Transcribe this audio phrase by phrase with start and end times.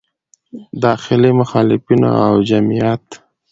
[0.83, 3.05] داخلي مخالفینو او د جمعیت